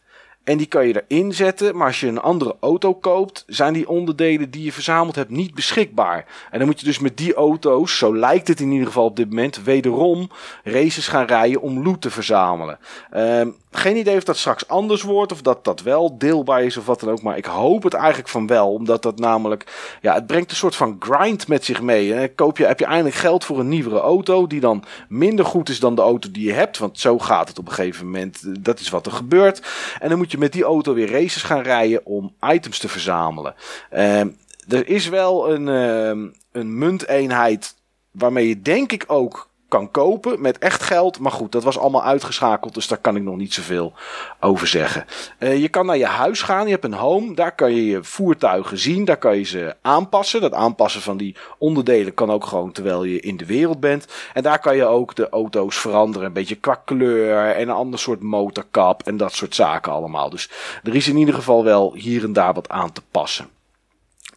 En 0.52 0.58
die 0.58 0.68
kan 0.68 0.88
je 0.88 1.04
erin 1.08 1.34
zetten. 1.34 1.78
Maar 1.78 1.88
als 1.88 2.00
je 2.00 2.08
een 2.08 2.22
andere 2.22 2.56
auto 2.60 2.94
koopt, 2.94 3.44
zijn 3.48 3.74
die 3.74 3.90
onderdelen 3.90 4.52
die 4.52 4.64
je 4.64 4.72
verzameld 4.72 5.16
hebt 5.16 5.30
niet 5.30 5.54
beschikbaar. 5.56 6.26
En 6.52 6.58
dan 6.58 6.68
moet 6.68 6.80
je 6.80 6.86
dus 6.86 7.00
met 7.00 7.18
die 7.18 7.34
auto's, 7.34 7.98
zo 7.98 8.16
lijkt 8.16 8.48
het 8.48 8.60
in 8.60 8.72
ieder 8.72 8.88
geval 8.88 9.06
op 9.06 9.16
dit 9.16 9.30
moment, 9.30 9.64
wederom 9.64 10.30
races 10.64 11.08
gaan 11.08 11.26
rijden 11.26 11.62
om 11.62 11.84
loot 11.84 12.02
te 12.02 12.10
verzamelen. 12.10 12.80
Uh, 13.14 13.42
geen 13.72 13.98
idee 13.98 14.18
of 14.18 14.24
dat 14.24 14.38
straks 14.38 14.68
anders 14.68 15.02
wordt 15.02 15.32
of 15.32 15.42
dat 15.42 15.64
dat 15.64 15.82
wel 15.82 16.18
deelbaar 16.18 16.64
is 16.64 16.78
of 16.78 16.86
wat 16.86 17.00
dan 17.00 17.10
ook. 17.10 17.22
Maar 17.22 17.38
ik 17.38 17.46
hoop 17.46 17.84
het 17.84 17.94
eigenlijk 17.94 18.30
van 18.30 18.48
wel. 18.48 18.74
Omdat 18.74 19.04
dat 19.04 19.20
namelijk, 19.20 19.98
ja, 20.02 20.14
het 20.14 20.28
brengt 20.28 20.52
een 20.52 20.58
soort 20.58 20.76
van 20.76 20.96
grind 21.00 21.48
met 21.48 21.66
zich 21.66 21.82
mee. 21.82 22.14
En 22.14 22.36
koop 22.36 22.58
je, 22.58 22.66
heb 22.66 22.80
je 22.80 22.86
eindelijk 22.86 23.16
geld 23.16 23.46
voor 23.46 23.60
een 23.60 23.70
nieuwere 23.70 24.00
auto 24.00 24.48
die 24.48 24.60
dan 24.60 24.84
minder 25.10 25.46
goed 25.46 25.70
is 25.70 25.80
dan 25.80 25.96
de 25.96 26.02
auto 26.02 26.32
die 26.32 26.46
je 26.46 26.54
hebt. 26.54 26.78
Want 26.78 27.00
zo 27.00 27.20
gaat 27.20 27.48
het 27.48 27.60
op 27.60 27.68
een 27.68 27.74
gegeven 27.74 28.06
moment. 28.06 28.64
Dat 28.66 28.80
is 28.80 28.90
wat 28.90 29.06
er 29.06 29.12
gebeurt. 29.12 29.62
En 30.00 30.10
dan 30.10 30.18
moet 30.18 30.32
je 30.32 30.38
met 30.42 30.54
die 30.54 30.64
auto 30.64 30.94
weer 30.94 31.12
races 31.12 31.44
gaan 31.44 31.62
rijden 31.62 32.06
om 32.06 32.36
items 32.42 32.80
te 32.80 32.90
verzamelen. 32.90 33.56
Uh, 33.94 34.20
er 34.68 34.88
is 34.88 35.08
wel 35.08 35.52
een, 35.52 35.68
uh, 35.68 36.32
een 36.52 36.78
munteenheid 36.78 37.76
waarmee 38.12 38.48
je 38.48 38.62
denk 38.62 38.92
ik 38.92 39.04
ook 39.08 39.50
kan 39.72 39.92
kopen 39.92 40.42
met 40.42 40.58
echt 40.58 40.84
geld. 40.84 41.20
Maar 41.20 41.32
goed, 41.32 41.52
dat 41.52 41.64
was 41.64 41.78
allemaal 41.78 42.04
uitgeschakeld, 42.04 42.74
dus 42.74 42.88
daar 42.88 42.98
kan 42.98 43.16
ik 43.16 43.24
nog 43.24 43.38
niet 43.38 43.54
zoveel 43.54 43.94
over 44.40 44.68
zeggen. 44.68 45.06
Uh, 45.40 45.62
je 45.62 45.70
kan 45.70 45.86
naar 45.86 45.98
je 45.98 46.06
huis 46.06 46.42
gaan, 46.42 46.66
je 46.66 46.72
hebt 46.72 46.84
een 46.84 46.94
home, 46.94 47.36
daar 47.36 47.56
kan 47.56 47.76
je 47.76 47.86
je 47.86 48.04
voertuigen 48.04 48.78
zien, 48.78 49.06
daar 49.06 49.18
kan 49.18 49.38
je 49.38 49.44
ze 49.44 49.76
aanpassen. 49.82 50.42
Dat 50.42 50.54
aanpassen 50.54 51.02
van 51.02 51.18
die 51.18 51.36
onderdelen 51.58 52.14
kan 52.14 52.32
ook 52.32 52.46
gewoon 52.46 52.72
terwijl 52.72 53.04
je 53.04 53.20
in 53.20 53.38
de 53.38 53.46
wereld 53.46 53.80
bent. 53.80 54.08
En 54.34 54.44
daar 54.44 54.60
kan 54.60 54.76
je 54.76 54.86
ook 54.86 55.16
de 55.16 55.30
auto's 55.30 55.78
veranderen, 55.78 56.28
een 56.28 56.34
beetje 56.34 56.56
qua 56.56 56.76
kleur 56.76 57.56
en 57.56 57.62
een 57.62 57.76
ander 57.76 58.00
soort 58.00 58.22
motorkap 58.22 59.04
en 59.04 59.18
dat 59.18 59.34
soort 59.34 59.56
zaken 59.56 59.92
allemaal. 59.92 60.30
Dus 60.30 60.50
er 60.84 60.96
is 60.96 61.08
in 61.08 61.18
ieder 61.18 61.36
geval 61.36 61.64
wel 61.64 61.94
hier 61.94 62.24
en 62.24 62.34
daar 62.34 62.54
wat 62.54 62.70
aan 62.70 62.92
te 62.92 63.02
passen. 63.12 63.61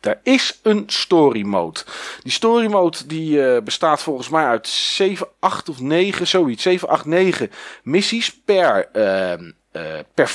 Er 0.05 0.21
is 0.23 0.59
een 0.63 0.85
story 0.87 1.43
mode. 1.43 1.81
Die 2.23 2.33
story 2.33 2.67
mode 2.67 3.07
die 3.07 3.37
uh, 3.37 3.63
bestaat 3.63 4.03
volgens 4.03 4.29
mij 4.29 4.45
uit 4.45 4.69
7, 4.69 5.29
8 5.39 5.69
of 5.69 5.81
9, 5.81 6.27
zoiets. 6.27 6.63
7, 6.63 6.89
8, 6.89 7.05
9 7.05 7.51
missies 7.83 8.41
per, 8.45 8.89
uh, 8.93 9.49
per, 10.15 10.33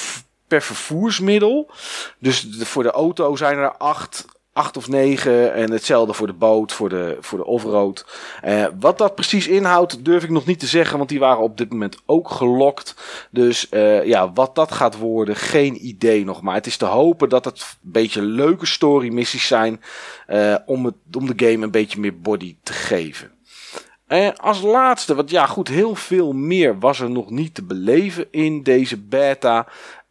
per 0.48 0.62
vervoersmiddel. 0.62 1.72
Dus 2.20 2.48
voor 2.60 2.84
de 2.84 2.92
auto 2.92 3.36
zijn 3.36 3.58
er 3.58 3.72
8 3.72 4.26
acht 4.60 4.78
of 4.78 4.88
negen. 4.88 5.54
En 5.54 5.72
hetzelfde 5.72 6.14
voor 6.14 6.28
de 6.28 6.34
boot, 6.34 6.72
voor 6.72 6.90
de, 6.90 7.18
voor 7.20 7.38
de 7.38 7.46
offroad. 7.46 8.06
Uh, 8.46 8.66
wat 8.80 8.98
dat 8.98 9.16
precies 9.16 9.48
inhoudt, 9.48 10.06
durf 10.06 10.24
ik 10.24 10.30
nog 10.30 10.46
niet 10.46 10.60
te 10.60 10.68
zeggen. 10.68 10.98
Want 10.98 11.10
die 11.10 11.20
waren 11.20 11.44
op 11.44 11.58
dit 11.58 11.70
moment 11.70 11.98
ook 12.06 12.30
gelokt. 12.30 12.96
Dus 13.32 13.68
uh, 13.72 14.06
ja, 14.06 14.32
wat 14.34 14.56
dat 14.56 14.72
gaat 14.72 14.98
worden, 14.98 15.36
geen 15.36 15.88
idee 15.88 16.26
nog. 16.26 16.42
Maar 16.42 16.56
het 16.56 16.68
is 16.68 16.78
te 16.78 16.86
hopen 16.86 17.30
dat 17.30 17.46
het 17.46 17.60
een 17.60 17.92
beetje 17.92 18.22
leuke 18.22 18.66
story 18.66 19.14
missies 19.14 19.48
zijn. 19.48 19.82
Uh, 20.28 20.56
om, 20.66 20.86
het, 20.86 20.96
om 21.18 21.26
de 21.36 21.46
game 21.46 21.64
een 21.66 21.72
beetje 21.72 22.00
meer 22.00 22.20
body 22.20 22.56
te 22.64 22.74
geven. 22.74 23.32
En 24.10 24.38
als 24.38 24.62
laatste, 24.62 25.16
want 25.16 25.30
ja 25.30 25.46
goed, 25.46 25.68
heel 25.68 25.96
veel 25.96 26.32
meer 26.32 26.80
was 26.80 27.00
er 27.00 27.10
nog 27.10 27.30
niet 27.30 27.56
te 27.56 27.64
beleven 27.64 28.28
in 28.32 28.64
deze 28.64 28.98
beta. 28.98 29.68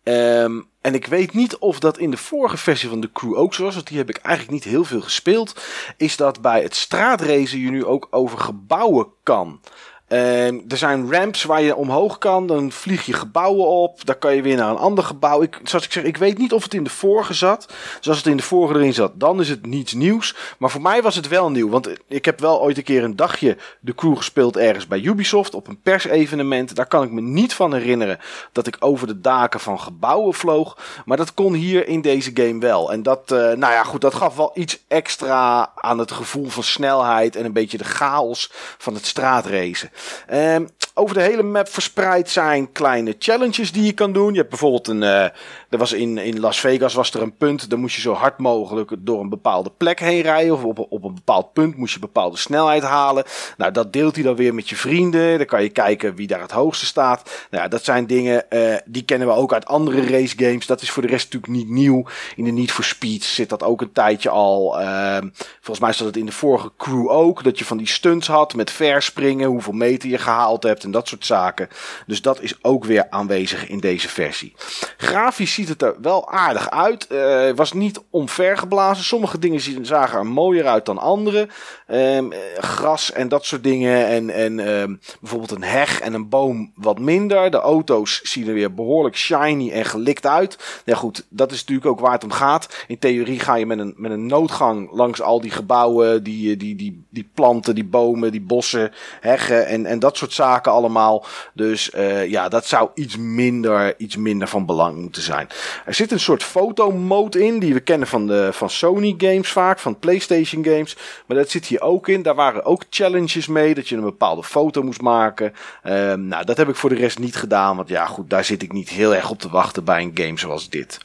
Um, 0.09 0.69
en 0.81 0.95
ik 0.95 1.07
weet 1.07 1.35
niet 1.35 1.57
of 1.57 1.79
dat 1.79 1.99
in 1.99 2.11
de 2.11 2.17
vorige 2.17 2.57
versie 2.57 2.89
van 2.89 3.01
de 3.01 3.13
crew 3.13 3.37
ook 3.37 3.55
zo 3.55 3.63
was, 3.65 3.75
want 3.75 3.87
die 3.87 3.99
heb 3.99 4.09
ik 4.09 4.17
eigenlijk 4.17 4.55
niet 4.65 4.73
heel 4.73 4.85
veel 4.85 5.01
gespeeld. 5.01 5.61
Is 5.97 6.17
dat 6.17 6.41
bij 6.41 6.63
het 6.63 6.75
straatracen 6.75 7.59
je 7.59 7.71
nu 7.71 7.85
ook 7.85 8.09
over 8.11 8.39
gebouwen 8.39 9.07
kan. 9.23 9.61
Uh, 10.09 10.47
er 10.47 10.77
zijn 10.77 11.13
ramps 11.13 11.43
waar 11.43 11.63
je 11.63 11.77
omhoog 11.77 12.19
kan. 12.19 12.47
Dan 12.47 12.73
vlieg 12.73 13.07
je 13.07 13.13
gebouwen 13.13 13.67
op. 13.67 14.05
Dan 14.05 14.19
kan 14.19 14.35
je 14.35 14.43
weer 14.43 14.57
naar 14.57 14.71
een 14.71 14.77
ander 14.77 15.05
gebouw. 15.05 15.43
Ik, 15.43 15.61
zoals 15.63 15.85
ik 15.85 15.93
zeg, 15.93 16.05
ik 16.05 16.17
weet 16.17 16.39
niet 16.39 16.53
of 16.53 16.63
het 16.63 16.75
in 16.75 16.85
de 16.85 16.91
vorige 16.91 17.35
zat. 17.35 17.73
Zoals 18.01 18.19
het 18.19 18.27
in 18.27 18.37
de 18.37 18.43
vorige 18.43 18.75
erin 18.79 18.95
zat, 18.95 19.13
dan 19.15 19.41
is 19.41 19.49
het 19.49 19.67
niets 19.67 19.93
nieuws. 19.93 20.37
Maar 20.59 20.71
voor 20.71 20.83
mij 20.83 21.03
was 21.03 21.17
het 21.17 21.29
wel 21.29 21.51
nieuw. 21.51 21.69
Want 21.69 21.89
ik 22.07 22.25
heb 22.25 22.41
wel 22.41 22.61
ooit 22.61 22.77
een 22.77 22.83
keer 22.83 23.05
een 23.05 23.17
dagje 23.17 23.57
de 23.81 23.95
crew 23.95 24.17
gespeeld 24.17 24.57
ergens 24.57 24.87
bij 24.87 25.01
Ubisoft. 25.01 25.55
Op 25.55 25.69
een 25.69 25.81
persevenement. 25.81 26.75
Daar 26.75 26.87
kan 26.87 27.03
ik 27.03 27.11
me 27.11 27.21
niet 27.21 27.55
van 27.55 27.75
herinneren 27.75 28.19
dat 28.53 28.67
ik 28.67 28.77
over 28.81 29.07
de 29.07 29.21
daken 29.21 29.61
van 29.61 29.81
gebouwen 29.81 30.35
vloog. 30.35 30.79
Maar 31.05 31.17
dat 31.17 31.35
kon 31.35 31.55
hier 31.55 31.89
in 31.89 32.01
deze 32.01 32.31
game 32.35 32.61
wel. 32.61 32.93
En 32.93 33.03
dat, 33.03 33.31
uh, 33.33 33.39
nou 33.39 33.73
ja, 33.73 33.85
goed, 33.85 34.01
dat 34.01 34.15
gaf 34.15 34.37
wel 34.37 34.51
iets 34.55 34.85
extra 34.89 35.71
aan 35.75 35.99
het 35.99 36.13
gevoel 36.13 36.49
van 36.49 36.63
snelheid. 36.63 37.37
En 37.37 37.45
een 37.45 37.53
beetje 37.53 37.79
de 37.79 37.85
chaos 37.85 38.51
van 38.79 38.95
het 38.95 39.07
straatracen. 39.07 39.91
Um, 40.29 40.69
over 40.99 41.15
de 41.15 41.23
hele 41.23 41.43
map 41.43 41.69
verspreid 41.69 42.31
zijn 42.31 42.73
kleine 42.73 43.15
challenges 43.19 43.73
die 43.73 43.85
je 43.85 43.93
kan 43.93 44.13
doen. 44.13 44.33
Je 44.33 44.39
hebt 44.39 44.49
bijvoorbeeld 44.49 44.89
een. 44.89 45.03
Uh, 45.03 45.23
er 45.69 45.79
was 45.79 45.93
in, 45.93 46.19
in 46.19 46.41
Las 46.41 46.61
Vegas 46.61 46.95
was 46.95 47.15
er 47.15 47.23
een 47.23 47.37
punt. 47.37 47.71
Daar 47.71 47.79
moest 47.79 47.95
je 47.95 48.01
zo 48.01 48.13
hard 48.13 48.39
mogelijk 48.39 48.93
door 48.99 49.21
een 49.21 49.29
bepaalde 49.29 49.71
plek 49.77 50.01
heen 50.01 50.23
rijden. 50.23 50.55
Of 50.55 50.65
op, 50.65 50.87
op 50.91 51.05
een 51.05 51.15
bepaald 51.15 51.53
punt 51.53 51.77
moest 51.77 51.95
je 51.95 52.01
bepaalde 52.01 52.37
snelheid 52.37 52.83
halen. 52.83 53.25
Nou, 53.57 53.73
dat 53.73 53.93
deelt 53.93 54.15
hij 54.15 54.25
dan 54.25 54.37
weer 54.37 54.55
met 54.55 54.69
je 54.69 54.77
vrienden. 54.77 55.39
Dan 55.39 55.47
kan 55.47 55.63
je 55.63 55.69
kijken 55.69 56.15
wie 56.15 56.27
daar 56.27 56.41
het 56.41 56.51
hoogste 56.51 56.87
staat. 56.87 57.47
Nou, 57.51 57.63
ja, 57.63 57.69
dat 57.69 57.85
zijn 57.85 58.07
dingen 58.07 58.45
uh, 58.51 58.75
die 58.85 59.03
kennen 59.03 59.29
we 59.29 59.35
ook 59.35 59.53
uit 59.53 59.67
andere 59.67 60.07
race 60.07 60.39
games. 60.39 60.67
Dat 60.67 60.83
is 60.83 60.91
voor 60.91 61.03
de 61.03 61.09
rest 61.09 61.33
natuurlijk 61.33 61.53
niet 61.53 61.69
nieuw. 61.69 62.05
In 62.37 62.45
de 62.45 62.51
Need 62.51 62.73
for 62.73 62.85
Speed 62.85 63.25
zit 63.25 63.49
dat 63.49 63.63
ook 63.63 63.81
een 63.81 63.93
tijdje 63.93 64.31
al. 64.31 64.81
Uh, 64.81 65.19
volgens 65.61 65.81
mij 65.81 65.93
zat 65.93 66.07
het 66.07 66.17
in 66.17 66.27
de 66.27 66.33
vorige 66.33 66.71
crew 66.77 67.11
ook. 67.11 67.45
Dat 67.45 67.59
je 67.59 67.65
van 67.65 67.77
die 67.77 67.89
stunts 67.89 68.27
had 68.27 68.55
met 68.55 68.71
verspringen. 68.71 69.49
Hoeveel 69.49 69.73
meter 69.73 70.09
je 70.09 70.19
gehaald 70.19 70.63
hebt 70.63 70.85
dat 70.91 71.09
soort 71.09 71.27
zaken. 71.27 71.69
Dus 72.07 72.23
dat 72.23 72.41
is 72.41 72.55
ook 72.63 72.85
weer 72.85 73.07
aanwezig 73.11 73.69
in 73.69 73.81
deze 73.81 74.09
versie. 74.09 74.55
Grafisch 74.97 75.55
ziet 75.55 75.69
het 75.69 75.83
er 75.83 75.95
wel 76.03 76.29
aardig 76.31 76.71
uit. 76.71 77.07
Uh, 77.11 77.51
was 77.55 77.73
niet 77.73 78.01
omvergeblazen. 78.11 79.05
Sommige 79.05 79.39
dingen 79.39 79.87
zagen 79.87 80.19
er 80.19 80.27
mooier 80.27 80.67
uit 80.67 80.87
dan 80.87 80.99
andere. 80.99 81.49
Um, 81.89 82.33
gras 82.59 83.13
en 83.13 83.29
dat 83.29 83.45
soort 83.45 83.63
dingen. 83.63 84.07
En, 84.07 84.31
en 84.31 84.59
um, 84.69 85.01
bijvoorbeeld 85.21 85.51
een 85.51 85.63
heg 85.63 86.01
en 86.01 86.15
een 86.15 86.29
boom 86.29 86.73
wat 86.75 86.99
minder. 86.99 87.51
De 87.51 87.61
auto's 87.61 88.21
zien 88.23 88.49
er 88.49 88.55
weer 88.55 88.75
behoorlijk 88.75 89.17
shiny 89.17 89.71
en 89.71 89.85
gelikt 89.85 90.27
uit. 90.27 90.83
Ja 90.85 90.95
goed, 90.95 91.27
dat 91.29 91.53
is 91.53 91.61
natuurlijk 91.61 91.87
ook 91.87 92.01
waar 92.01 92.13
het 92.13 92.25
om 92.25 92.31
gaat. 92.31 92.85
In 92.87 92.99
theorie 92.99 93.41
ga 93.41 93.55
je 93.55 93.67
met 93.67 93.79
een, 93.79 93.95
met 93.97 94.11
een 94.11 94.27
noodgang 94.27 94.93
langs 94.93 95.23
al 95.23 95.41
die 95.41 95.51
gebouwen, 95.51 96.23
die, 96.23 96.57
die, 96.57 96.77
die, 96.77 97.05
die 97.09 97.29
planten, 97.35 97.75
die 97.75 97.85
bomen, 97.85 98.33
die 98.33 98.41
bossen, 98.41 98.93
heggen 99.21 99.67
en, 99.67 99.87
en 99.87 99.99
dat 99.99 100.17
soort 100.17 100.33
zaken 100.33 100.73
allemaal. 100.79 101.25
Dus 101.53 101.91
uh, 101.95 102.27
ja, 102.27 102.49
dat 102.49 102.67
zou 102.67 102.89
iets 102.95 103.17
minder, 103.17 103.95
iets 103.99 104.17
minder 104.17 104.49
van 104.49 104.67
belang 104.67 104.97
moeten 104.99 105.23
zijn. 105.23 105.49
Er 105.85 105.95
zit 105.95 106.13
een 106.13 106.21
soort 106.21 106.43
fotomode 106.43 107.45
in, 107.45 107.59
die 107.59 107.75
we 107.75 107.81
kennen 107.81 108.09
van, 108.09 108.27
de, 108.27 108.49
van 108.53 108.71
Sony 108.71 109.15
games 109.19 109.53
vaak, 109.53 109.79
van 109.79 109.99
PlayStation 109.99 110.65
games. 110.65 110.97
Maar 111.27 111.37
dat 111.37 111.51
zit 111.51 111.67
hier 111.67 111.81
ook 111.81 112.09
in. 112.09 112.23
Daar 112.23 112.35
waren 112.35 112.65
ook 112.65 112.85
challenges 112.91 113.47
mee, 113.47 113.75
dat 113.75 113.89
je 113.89 113.97
een 113.97 114.03
bepaalde 114.03 114.43
foto 114.43 114.83
moest 114.83 115.01
maken. 115.01 115.55
Um, 115.85 116.27
nou, 116.27 116.45
dat 116.45 116.57
heb 116.57 116.69
ik 116.69 116.77
voor 116.77 116.91
de 116.91 116.97
rest 116.97 117.19
niet 117.19 117.37
gedaan, 117.37 117.77
want 117.77 117.89
ja 117.89 118.07
goed, 118.07 118.31
daar 118.31 118.45
zit 118.45 118.63
ik 118.63 118.73
niet 118.73 118.89
heel 118.89 119.15
erg 119.15 119.31
op 119.31 119.39
te 119.39 119.51
wachten 119.51 119.85
bij 119.85 120.03
een 120.03 120.11
game 120.15 120.39
zoals 120.39 120.69
dit. 120.69 120.99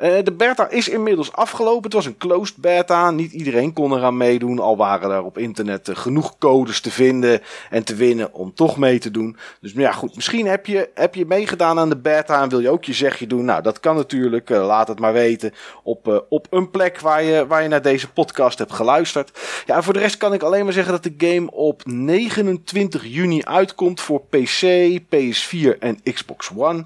Uh, 0.00 0.14
de 0.24 0.32
beta 0.32 0.68
is 0.68 0.88
inmiddels 0.88 1.32
afgelopen. 1.32 1.82
Het 1.82 1.92
was 1.92 2.06
een 2.06 2.16
closed 2.16 2.56
beta. 2.56 3.10
Niet 3.10 3.32
iedereen 3.32 3.72
kon 3.72 3.92
eraan 3.92 4.16
meedoen. 4.16 4.58
Al 4.58 4.76
waren 4.76 5.10
er 5.10 5.22
op 5.22 5.38
internet 5.38 5.88
uh, 5.88 5.96
genoeg 5.96 6.38
codes 6.38 6.80
te 6.80 6.90
vinden 6.90 7.40
en 7.70 7.84
te 7.84 7.94
winnen 7.94 8.32
om 8.32 8.54
toch 8.54 8.76
mee 8.76 8.85
te 8.94 9.10
doen. 9.10 9.36
Dus 9.60 9.72
ja, 9.72 9.92
goed. 9.92 10.14
Misschien 10.14 10.46
heb 10.46 10.66
je, 10.66 10.90
heb 10.94 11.14
je 11.14 11.26
meegedaan 11.26 11.78
aan 11.78 11.88
de 11.88 11.96
beta 11.96 12.42
en 12.42 12.48
wil 12.48 12.60
je 12.60 12.70
ook 12.70 12.84
je 12.84 12.92
zegje 12.92 13.26
doen. 13.26 13.44
Nou, 13.44 13.62
dat 13.62 13.80
kan 13.80 13.96
natuurlijk. 13.96 14.50
Uh, 14.50 14.66
laat 14.66 14.88
het 14.88 14.98
maar 14.98 15.12
weten 15.12 15.52
op, 15.82 16.26
op 16.28 16.46
een 16.50 16.70
plek 16.70 17.00
waar 17.00 17.22
je, 17.22 17.46
waar 17.46 17.62
je 17.62 17.68
naar 17.68 17.82
deze 17.82 18.10
podcast 18.10 18.58
hebt 18.58 18.72
geluisterd. 18.72 19.30
Ja, 19.66 19.82
voor 19.82 19.92
de 19.92 19.98
rest 19.98 20.16
kan 20.16 20.32
ik 20.32 20.42
alleen 20.42 20.64
maar 20.64 20.72
zeggen 20.72 20.92
dat 20.92 21.02
de 21.02 21.14
game 21.26 21.50
op 21.50 21.82
29 21.84 23.04
juni 23.04 23.44
uitkomt 23.44 24.00
voor 24.00 24.20
PC, 24.20 25.00
PS4 25.14 25.78
en 25.78 26.02
Xbox 26.02 26.50
One. 26.56 26.84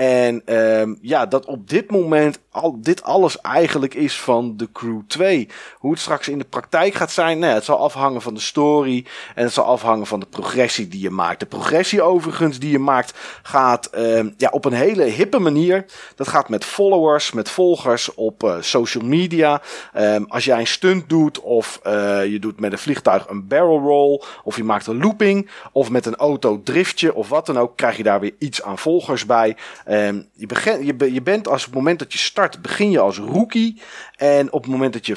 En 0.00 0.42
um, 0.56 0.98
ja, 1.00 1.26
dat 1.26 1.46
op 1.46 1.68
dit 1.68 1.90
moment 1.90 2.38
al, 2.50 2.78
dit 2.80 3.02
alles 3.02 3.40
eigenlijk 3.40 3.94
is 3.94 4.20
van 4.20 4.56
The 4.56 4.68
Crew 4.72 5.00
2. 5.06 5.48
Hoe 5.76 5.90
het 5.90 6.00
straks 6.00 6.28
in 6.28 6.38
de 6.38 6.44
praktijk 6.44 6.94
gaat 6.94 7.10
zijn, 7.10 7.38
nou 7.38 7.54
het 7.54 7.64
zal 7.64 7.78
afhangen 7.78 8.22
van 8.22 8.34
de 8.34 8.40
story. 8.40 9.06
En 9.34 9.44
het 9.44 9.52
zal 9.52 9.64
afhangen 9.64 10.06
van 10.06 10.20
de 10.20 10.26
progressie 10.26 10.88
die 10.88 11.00
je 11.00 11.10
maakt. 11.10 11.40
De 11.40 11.46
progressie 11.46 12.02
overigens 12.02 12.58
die 12.58 12.70
je 12.70 12.78
maakt 12.78 13.18
gaat 13.42 13.90
um, 13.96 14.34
ja, 14.36 14.48
op 14.52 14.64
een 14.64 14.72
hele 14.72 15.02
hippe 15.02 15.38
manier. 15.38 15.84
Dat 16.14 16.28
gaat 16.28 16.48
met 16.48 16.64
followers, 16.64 17.32
met 17.32 17.50
volgers 17.50 18.14
op 18.14 18.42
uh, 18.42 18.56
social 18.60 19.04
media. 19.04 19.62
Um, 19.96 20.24
als 20.28 20.44
jij 20.44 20.58
een 20.58 20.66
stunt 20.66 21.08
doet 21.08 21.40
of 21.40 21.80
uh, 21.86 21.92
je 22.26 22.38
doet 22.38 22.60
met 22.60 22.72
een 22.72 22.78
vliegtuig 22.78 23.28
een 23.28 23.46
barrel 23.46 23.80
roll. 23.80 24.22
Of 24.44 24.56
je 24.56 24.64
maakt 24.64 24.86
een 24.86 25.00
looping. 25.00 25.50
Of 25.72 25.90
met 25.90 26.06
een 26.06 26.16
auto 26.16 26.60
driftje 26.64 27.14
of 27.14 27.28
wat 27.28 27.46
dan 27.46 27.58
ook. 27.58 27.76
Krijg 27.76 27.96
je 27.96 28.02
daar 28.02 28.20
weer 28.20 28.34
iets 28.38 28.62
aan 28.62 28.78
volgers 28.78 29.26
bij. 29.26 29.56
Um, 29.90 30.28
je, 30.32 30.46
begin, 30.46 30.86
je, 30.86 31.12
je 31.12 31.22
bent 31.22 31.48
als 31.48 31.60
op 31.60 31.66
het 31.66 31.74
moment 31.74 31.98
dat 31.98 32.12
je 32.12 32.18
start, 32.18 32.62
begin 32.62 32.90
je 32.90 33.00
als 33.00 33.18
rookie. 33.18 33.80
En 34.16 34.52
op 34.52 34.62
het 34.62 34.70
moment 34.70 34.92
dat 34.92 35.06
je 35.06 35.16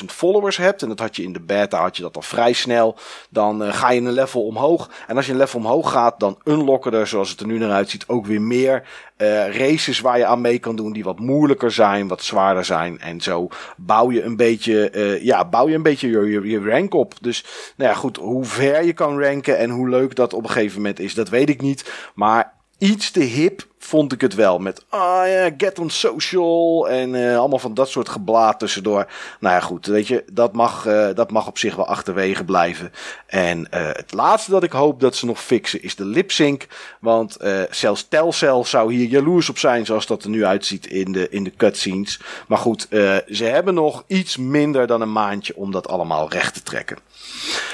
15.000 0.00 0.04
followers 0.06 0.56
hebt, 0.56 0.82
en 0.82 0.88
dat 0.88 0.98
had 0.98 1.16
je 1.16 1.22
in 1.22 1.32
de 1.32 1.40
beta, 1.40 1.80
had 1.80 1.96
je 1.96 2.02
dat 2.02 2.16
al 2.16 2.22
vrij 2.22 2.52
snel, 2.52 2.96
dan 3.30 3.62
uh, 3.62 3.72
ga 3.72 3.90
je 3.90 4.00
een 4.00 4.12
level 4.12 4.46
omhoog. 4.46 4.90
En 5.06 5.16
als 5.16 5.26
je 5.26 5.32
een 5.32 5.38
level 5.38 5.58
omhoog 5.58 5.90
gaat, 5.90 6.20
dan 6.20 6.38
unlocken 6.44 6.92
er, 6.92 7.06
zoals 7.06 7.30
het 7.30 7.40
er 7.40 7.46
nu 7.46 7.58
naar 7.58 7.70
uitziet, 7.70 8.08
ook 8.08 8.26
weer 8.26 8.42
meer 8.42 8.82
uh, 9.18 9.56
races 9.56 10.00
waar 10.00 10.18
je 10.18 10.26
aan 10.26 10.40
mee 10.40 10.58
kan 10.58 10.76
doen, 10.76 10.92
die 10.92 11.04
wat 11.04 11.18
moeilijker 11.18 11.72
zijn, 11.72 12.08
wat 12.08 12.22
zwaarder 12.22 12.64
zijn. 12.64 13.00
En 13.00 13.20
zo 13.20 13.48
bouw 13.76 14.10
je 14.10 14.22
een 14.22 14.36
beetje, 14.36 14.92
uh, 14.92 15.22
ja, 15.22 15.48
bouw 15.48 15.68
je 15.68 15.74
een 15.74 15.82
beetje 15.82 16.08
je, 16.08 16.48
je 16.48 16.70
rank 16.70 16.94
op. 16.94 17.14
Dus, 17.20 17.44
nou 17.76 17.90
ja, 17.90 17.96
goed, 17.96 18.16
hoe 18.16 18.44
ver 18.44 18.84
je 18.84 18.92
kan 18.92 19.20
ranken 19.20 19.58
en 19.58 19.70
hoe 19.70 19.88
leuk 19.88 20.14
dat 20.14 20.32
op 20.32 20.42
een 20.42 20.50
gegeven 20.50 20.76
moment 20.76 21.00
is, 21.00 21.14
dat 21.14 21.28
weet 21.28 21.48
ik 21.48 21.60
niet. 21.60 21.92
Maar 22.14 22.52
iets 22.84 23.10
te 23.10 23.20
hip 23.20 23.66
vond 23.78 24.12
ik 24.12 24.20
het 24.20 24.34
wel. 24.34 24.58
Met 24.58 24.84
ah 24.88 25.28
ja, 25.28 25.50
get 25.56 25.78
on 25.78 25.90
social 25.90 26.88
en 26.88 27.14
uh, 27.14 27.38
allemaal 27.38 27.58
van 27.58 27.74
dat 27.74 27.88
soort 27.88 28.08
geblaad 28.08 28.58
tussendoor. 28.58 29.06
Nou 29.40 29.54
ja, 29.54 29.60
goed, 29.60 29.86
weet 29.86 30.06
je, 30.06 30.24
dat 30.32 30.52
mag, 30.52 30.86
uh, 30.86 31.08
dat 31.14 31.30
mag 31.30 31.46
op 31.46 31.58
zich 31.58 31.76
wel 31.76 31.86
achterwege 31.86 32.44
blijven. 32.44 32.92
En 33.26 33.58
uh, 33.58 33.64
het 33.92 34.12
laatste 34.12 34.50
dat 34.50 34.62
ik 34.62 34.72
hoop 34.72 35.00
dat 35.00 35.16
ze 35.16 35.26
nog 35.26 35.42
fixen 35.42 35.82
is 35.82 35.96
de 35.96 36.04
lip 36.04 36.30
sync. 36.30 36.66
Want 37.00 37.36
zelfs 37.70 38.08
Telcel 38.08 38.64
zou 38.64 38.94
hier 38.94 39.08
jaloers 39.08 39.48
op 39.48 39.58
zijn 39.58 39.86
zoals 39.86 40.06
dat 40.06 40.24
er 40.24 40.30
nu 40.30 40.44
uitziet 40.44 40.86
in 40.86 41.12
de, 41.12 41.28
in 41.28 41.44
de 41.44 41.52
cutscenes. 41.56 42.20
Maar 42.48 42.58
goed, 42.58 42.86
ze 43.28 43.44
hebben 43.44 43.74
nog 43.74 44.04
iets 44.06 44.36
minder 44.36 44.86
dan 44.86 45.00
een 45.00 45.12
maandje 45.12 45.56
om 45.56 45.70
dat 45.70 45.88
allemaal 45.88 46.30
recht 46.30 46.54
te 46.54 46.62
trekken. 46.62 46.98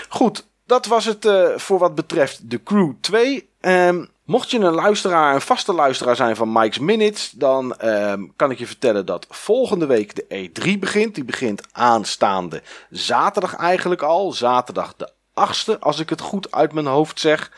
Goed, 0.08 0.46
dat 0.66 0.86
was 0.86 1.04
het 1.04 1.28
voor 1.56 1.78
wat 1.78 1.94
betreft 1.94 2.50
de 2.50 2.62
Crew 2.62 2.92
2. 3.00 3.48
Um, 3.60 4.08
Mocht 4.30 4.50
je 4.50 4.58
een 4.58 4.74
luisteraar, 4.74 5.34
een 5.34 5.40
vaste 5.40 5.72
luisteraar 5.72 6.16
zijn 6.16 6.36
van 6.36 6.52
Mike's 6.52 6.78
Minutes, 6.78 7.30
dan 7.30 7.74
um, 7.84 8.32
kan 8.36 8.50
ik 8.50 8.58
je 8.58 8.66
vertellen 8.66 9.06
dat 9.06 9.26
volgende 9.28 9.86
week 9.86 10.14
de 10.14 10.48
E3 10.48 10.78
begint. 10.78 11.14
Die 11.14 11.24
begint 11.24 11.62
aanstaande 11.72 12.62
zaterdag 12.90 13.56
eigenlijk 13.56 14.02
al. 14.02 14.32
Zaterdag 14.32 14.94
de 14.96 15.12
8e, 15.34 15.78
als 15.78 15.98
ik 15.98 16.08
het 16.08 16.20
goed 16.20 16.52
uit 16.52 16.72
mijn 16.72 16.86
hoofd 16.86 17.20
zeg. 17.20 17.52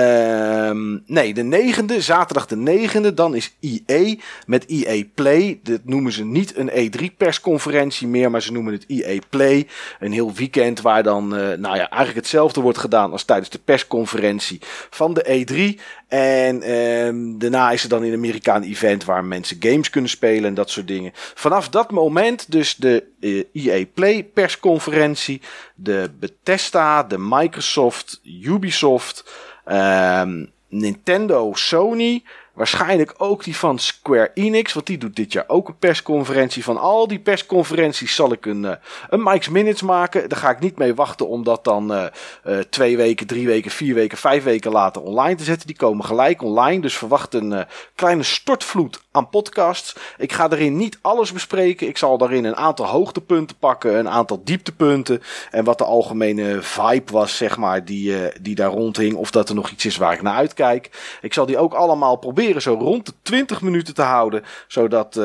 Um, 0.00 1.02
nee, 1.06 1.34
de 1.34 1.42
negende, 1.42 2.00
zaterdag 2.00 2.46
de 2.46 2.56
negende, 2.56 3.14
dan 3.14 3.34
is 3.34 3.56
EA 3.60 4.14
met 4.46 4.66
EA 4.66 5.02
Play. 5.14 5.60
Dat 5.62 5.80
noemen 5.84 6.12
ze 6.12 6.24
niet 6.24 6.56
een 6.56 6.70
E3 6.70 7.16
persconferentie 7.16 8.08
meer, 8.08 8.30
maar 8.30 8.42
ze 8.42 8.52
noemen 8.52 8.72
het 8.72 8.84
EA 8.88 9.18
Play. 9.28 9.66
Een 10.00 10.12
heel 10.12 10.32
weekend 10.32 10.80
waar 10.80 11.02
dan, 11.02 11.24
uh, 11.24 11.40
nou 11.40 11.76
ja, 11.76 11.88
eigenlijk 11.88 12.14
hetzelfde 12.14 12.60
wordt 12.60 12.78
gedaan 12.78 13.12
als 13.12 13.24
tijdens 13.24 13.50
de 13.50 13.58
persconferentie 13.58 14.58
van 14.90 15.14
de 15.14 15.44
E3. 15.76 15.80
En 16.08 16.70
um, 16.74 17.38
daarna 17.38 17.70
is 17.70 17.82
er 17.82 17.88
dan 17.88 18.02
een 18.02 18.14
Amerikaan 18.14 18.62
event 18.62 19.04
waar 19.04 19.24
mensen 19.24 19.56
games 19.60 19.90
kunnen 19.90 20.10
spelen 20.10 20.44
en 20.44 20.54
dat 20.54 20.70
soort 20.70 20.88
dingen. 20.88 21.12
Vanaf 21.14 21.68
dat 21.68 21.90
moment 21.90 22.52
dus 22.52 22.76
de 22.76 23.04
eh, 23.20 23.44
EA 23.52 23.84
Play 23.94 24.24
persconferentie, 24.24 25.40
de 25.74 26.10
Bethesda, 26.18 27.02
de 27.02 27.18
Microsoft, 27.18 28.20
Ubisoft... 28.42 29.24
Um, 29.70 30.50
Nintendo, 30.68 31.54
Sony, 31.54 32.22
Waarschijnlijk 32.60 33.14
ook 33.16 33.44
die 33.44 33.56
van 33.56 33.78
Square 33.78 34.30
Enix, 34.34 34.72
want 34.72 34.86
die 34.86 34.98
doet 34.98 35.16
dit 35.16 35.32
jaar 35.32 35.44
ook 35.46 35.68
een 35.68 35.78
persconferentie. 35.78 36.64
Van 36.64 36.76
al 36.76 37.08
die 37.08 37.18
persconferenties 37.18 38.14
zal 38.14 38.32
ik 38.32 38.46
een, 38.46 38.62
uh, 38.62 38.72
een 39.08 39.22
Mike's 39.22 39.48
Minutes 39.48 39.82
maken. 39.82 40.28
Daar 40.28 40.38
ga 40.38 40.50
ik 40.50 40.60
niet 40.60 40.78
mee 40.78 40.94
wachten 40.94 41.28
om 41.28 41.44
dat 41.44 41.64
dan 41.64 41.92
uh, 41.92 42.04
uh, 42.46 42.58
twee 42.58 42.96
weken, 42.96 43.26
drie 43.26 43.46
weken, 43.46 43.70
vier 43.70 43.94
weken, 43.94 44.18
vijf 44.18 44.44
weken 44.44 44.72
later 44.72 45.02
online 45.02 45.34
te 45.34 45.44
zetten. 45.44 45.66
Die 45.66 45.76
komen 45.76 46.04
gelijk 46.04 46.42
online, 46.42 46.80
dus 46.80 46.96
verwacht 46.96 47.34
een 47.34 47.66
kleine 47.94 48.22
stortvloed 48.22 49.02
aan 49.12 49.28
podcasts. 49.28 49.96
Ik 50.18 50.32
ga 50.32 50.48
daarin 50.48 50.76
niet 50.76 50.98
alles 51.00 51.32
bespreken. 51.32 51.88
Ik 51.88 51.96
zal 51.96 52.18
daarin 52.18 52.44
een 52.44 52.56
aantal 52.56 52.86
hoogtepunten 52.86 53.56
pakken, 53.56 53.98
een 53.98 54.08
aantal 54.08 54.40
dieptepunten. 54.44 55.22
En 55.50 55.64
wat 55.64 55.78
de 55.78 55.84
algemene 55.84 56.62
vibe 56.62 57.12
was, 57.12 57.36
zeg 57.36 57.56
maar, 57.56 57.84
die, 57.84 58.14
die 58.40 58.54
daar 58.54 58.70
rondhing. 58.70 59.14
Of 59.14 59.30
dat 59.30 59.48
er 59.48 59.54
nog 59.54 59.70
iets 59.70 59.84
is 59.84 59.96
waar 59.96 60.12
ik 60.12 60.22
naar 60.22 60.36
uitkijk. 60.36 61.18
Ik 61.20 61.34
zal 61.34 61.46
die 61.46 61.58
ook 61.58 61.74
allemaal 61.74 62.16
proberen 62.16 62.62
zo 62.62 62.74
rond 62.74 63.06
de 63.06 63.12
20 63.22 63.60
minuten 63.60 63.94
te 63.94 64.02
houden. 64.02 64.44
Zodat 64.66 65.16
uh, 65.16 65.24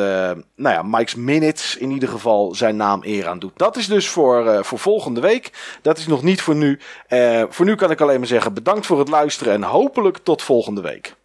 nou 0.56 0.76
ja, 0.76 0.82
Mike's 0.84 1.16
Minutes 1.16 1.78
in 1.78 1.92
ieder 1.92 2.10
geval 2.10 2.56
zijn 2.56 2.76
naam 2.76 3.02
eer 3.04 3.28
aan 3.28 3.40
doet. 3.40 3.58
Dat 3.58 3.78
is 3.78 3.88
dus 3.88 4.08
voor, 4.08 4.46
uh, 4.46 4.64
voor 4.64 4.80
volgende 4.80 5.22
week. 5.22 5.52
Dat 5.82 5.98
is 5.98 6.08
nog 6.08 6.24
niet 6.24 6.42
voor 6.42 6.56
nu. 6.56 6.80
Uh, 7.10 7.44
voor 7.50 7.66
nu 7.66 7.76
kan 7.76 7.92
ik 7.92 8.02
alleen 8.02 8.20
maar 8.20 8.28
zeggen 8.28 8.54
bedankt 8.54 8.86
voor 8.86 9.00
het 9.00 9.10
luisteren 9.10 9.54
en 9.54 9.64
hopelijk 9.64 10.18
tot 10.18 10.42
volgende 10.42 10.82
week. 10.82 11.16